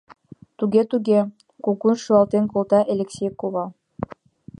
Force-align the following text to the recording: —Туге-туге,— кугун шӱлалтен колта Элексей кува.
—Туге-туге,— 0.57 1.19
кугун 1.63 1.95
шӱлалтен 2.01 2.45
колта 2.53 2.79
Элексей 2.93 3.31
кува. 3.39 3.65